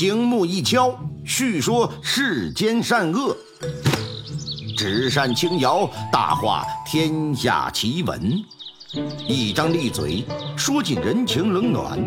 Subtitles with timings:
[0.00, 3.36] 屏幕一敲，叙说世间善恶，
[4.74, 8.42] 纸扇轻摇，大话天下奇闻。
[9.28, 10.24] 一张利嘴，
[10.56, 11.98] 说尽人情冷暖；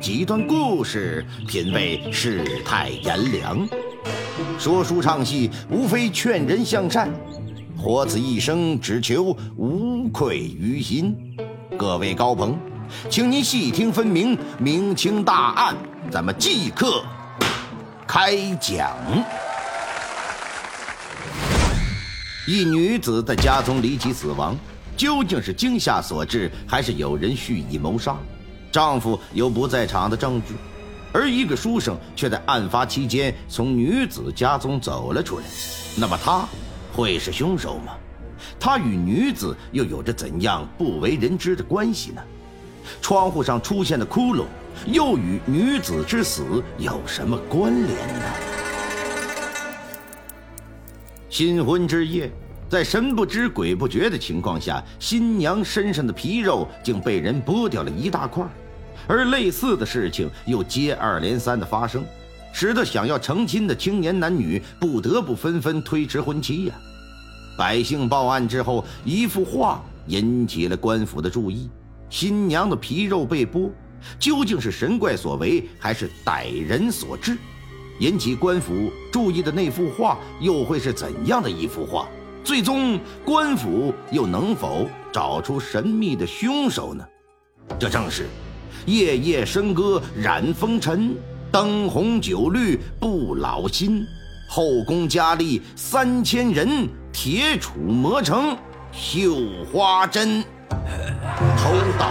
[0.00, 3.68] 几段故事，品味世态炎凉。
[4.56, 7.10] 说书唱戏，无非劝人向善，
[7.76, 11.12] 活此一生，只求无愧于心。
[11.76, 12.56] 各位高朋，
[13.10, 15.76] 请您细听分明，明清大案，
[16.08, 17.02] 咱们即刻
[18.14, 18.94] 开讲。
[22.46, 24.54] 一女子在家中离奇死亡，
[24.98, 28.14] 究竟是惊吓所致，还是有人蓄意谋杀？
[28.70, 30.54] 丈夫有不在场的证据，
[31.10, 35.44] 而一个书生却在案发期间从女子家中走了出来。
[35.96, 36.44] 那么他
[36.92, 37.94] 会是凶手吗？
[38.60, 42.22] 他与女子又有着怎样不为人知的关系呢？
[43.00, 44.44] 窗户上出现的窟窿，
[44.86, 48.24] 又与女子之死有什么关联呢？
[51.28, 52.30] 新婚之夜，
[52.68, 58.46] 在神不知鬼不觉的情况下，新娘身上的皮肉竟被人剥掉了一大块，
[59.06, 62.04] 而类似的事情又接二连三的发生，
[62.52, 66.74] 使得想要成亲的青年男女不得不纷纷推迟婚期呀。
[67.56, 71.70] 百姓报案之后，一幅画引起了官府的注意。
[72.10, 73.70] 新娘的皮肉被剥，
[74.18, 77.36] 究竟是神怪所为，还是歹人所致？
[77.98, 82.08] 引起官府注意的那幅画，又会是怎样的一幅画？
[82.42, 87.04] 最终，官府又能否找出神秘的凶手呢？
[87.78, 88.26] 这正是
[88.86, 91.14] 夜夜笙歌染风尘，
[91.52, 94.04] 灯红酒绿不老心。
[94.48, 98.56] 后宫佳丽三千人，铁杵磨成
[98.90, 99.36] 绣
[99.72, 100.42] 花针。
[101.56, 102.10] 偷盗、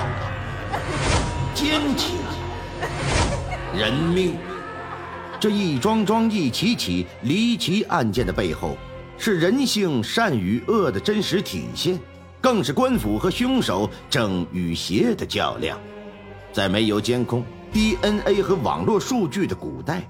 [1.62, 2.16] 奸情、
[3.78, 4.34] 人命，
[5.40, 8.76] 这一桩桩、一起起离奇案件的背后，
[9.16, 12.00] 是人性善与恶的真实体现，
[12.42, 15.80] 更是官府和凶手正与邪的较量。
[16.52, 20.02] 在没有监控、DNA 和网络数据的古代，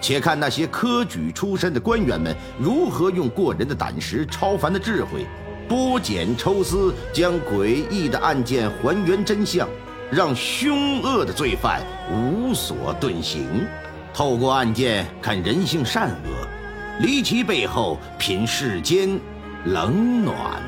[0.00, 5.26] 且看那些科举出身的官员们如何用过人的胆识、超凡的智慧。
[5.68, 9.68] 剥茧抽丝，将诡异的案件还原真相，
[10.14, 11.80] 让凶恶的罪犯
[12.12, 13.66] 无所遁形。
[14.12, 16.46] 透过案件看人性善恶，
[17.00, 19.18] 离奇背后品世间
[19.64, 20.62] 冷暖。